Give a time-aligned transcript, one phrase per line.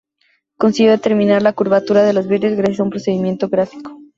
[0.57, 3.99] Consiguió determinar la curvatura de los vidrios gracias a un procedimiento gráfico.